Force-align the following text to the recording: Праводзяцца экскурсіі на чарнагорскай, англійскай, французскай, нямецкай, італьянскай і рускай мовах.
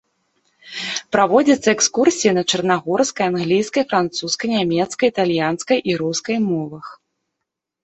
Праводзяцца 1.15 1.69
экскурсіі 1.77 2.31
на 2.37 2.43
чарнагорскай, 2.53 3.25
англійскай, 3.33 3.83
французскай, 3.93 4.49
нямецкай, 4.57 5.07
італьянскай 5.15 5.77
і 5.93 6.01
рускай 6.03 6.37
мовах. 6.49 6.85